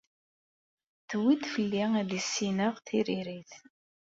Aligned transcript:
Tewwi-d 1.09 1.43
fell-i 1.53 1.83
ad 2.01 2.09
issineɣ 2.19 2.73
tiririt. 2.85 3.53